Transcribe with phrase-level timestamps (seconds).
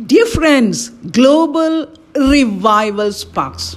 [0.00, 3.76] Dear friends, global revival sparks.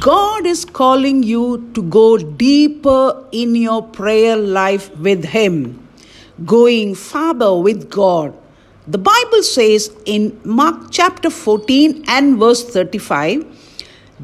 [0.00, 5.86] God is calling you to go deeper in your prayer life with Him,
[6.44, 8.36] going farther with God.
[8.88, 13.46] The Bible says in Mark chapter 14 and verse 35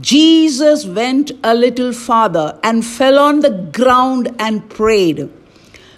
[0.00, 5.30] Jesus went a little farther and fell on the ground and prayed.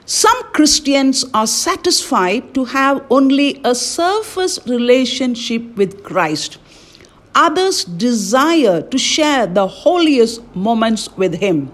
[0.07, 6.59] Some Christians are satisfied to have only a surface relationship with Christ.
[7.35, 11.73] Others desire to share the holiest moments with Him.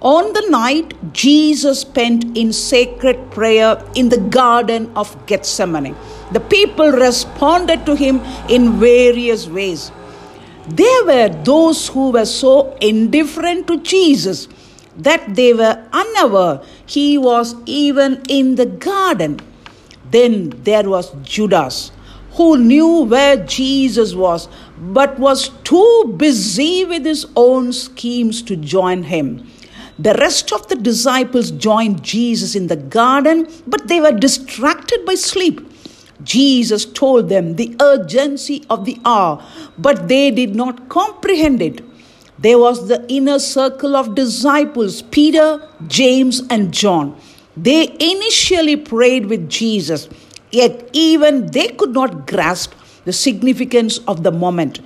[0.00, 5.94] On the night Jesus spent in sacred prayer in the Garden of Gethsemane,
[6.32, 9.92] the people responded to Him in various ways.
[10.66, 14.48] There were those who were so indifferent to Jesus
[14.96, 19.40] that they were unaware he was even in the garden.
[20.10, 21.90] Then there was Judas,
[22.32, 29.04] who knew where Jesus was, but was too busy with his own schemes to join
[29.04, 29.46] him.
[29.98, 35.14] The rest of the disciples joined Jesus in the garden, but they were distracted by
[35.14, 35.60] sleep.
[36.22, 39.44] Jesus told them the urgency of the hour,
[39.78, 41.82] but they did not comprehend it.
[42.42, 47.16] There was the inner circle of disciples Peter, James, and John.
[47.56, 50.08] They initially prayed with Jesus,
[50.50, 54.80] yet, even they could not grasp the significance of the moment.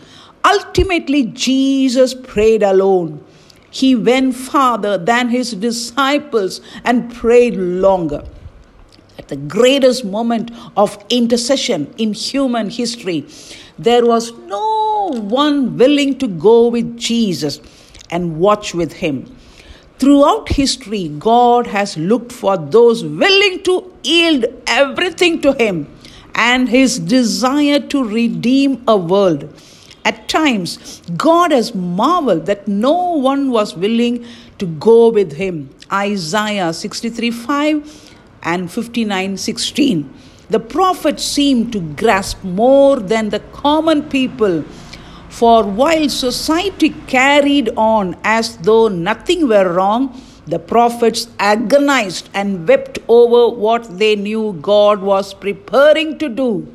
[0.44, 3.24] Ultimately, Jesus prayed alone.
[3.70, 8.22] He went farther than his disciples and prayed longer.
[9.18, 13.26] At the greatest moment of intercession in human history,
[13.78, 17.60] there was no one willing to go with Jesus
[18.10, 19.36] and watch with him.
[19.98, 25.88] Throughout history, God has looked for those willing to yield everything to Him
[26.34, 29.48] and His desire to redeem a world.
[30.04, 34.26] At times, God has marveled that no one was willing
[34.58, 35.70] to go with Him.
[35.90, 40.14] Isaiah 63 5 and 59 16.
[40.48, 44.62] The prophet seemed to grasp more than the common people.
[45.28, 53.00] For while society carried on as though nothing were wrong, the prophets agonized and wept
[53.08, 56.72] over what they knew God was preparing to do.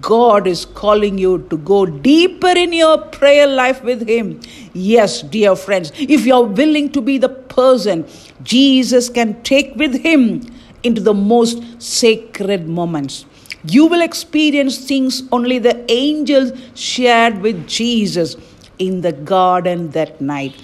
[0.00, 4.40] God is calling you to go deeper in your prayer life with Him.
[4.72, 8.06] Yes, dear friends, if you're willing to be the person
[8.42, 10.53] Jesus can take with Him
[10.84, 13.24] into the most sacred moments.
[13.66, 18.36] You will experience things only the angels shared with Jesus
[18.78, 20.54] in the garden that night.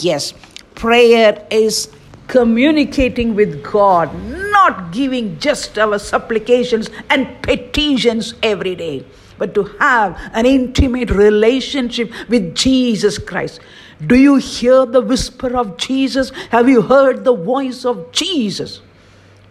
[0.00, 0.34] Yes,
[0.74, 1.90] prayer is
[2.26, 4.12] communicating with God,
[4.52, 9.04] not giving just our supplications and petitions every day,
[9.38, 13.60] but to have an intimate relationship with Jesus Christ.
[14.06, 16.30] Do you hear the whisper of Jesus?
[16.50, 18.80] Have you heard the voice of Jesus?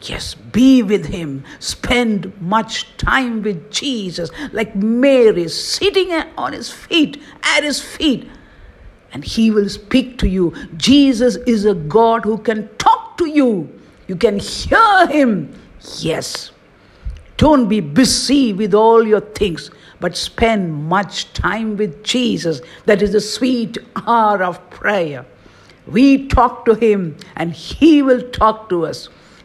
[0.02, 1.44] Yes, be with him.
[1.60, 8.30] Spend much time with Jesus, like Mary sitting on his feet, at his feet,
[9.12, 10.54] and he will speak to you.
[10.78, 13.70] Jesus is a God who can talk to you.
[14.08, 15.54] You can hear him.
[15.98, 16.52] Yes.
[17.36, 22.62] Don't be busy with all your things, but spend much time with Jesus.
[22.86, 23.78] That is the sweet
[24.08, 25.26] hour of prayer.
[25.88, 29.10] We talk to him, and he will talk to us.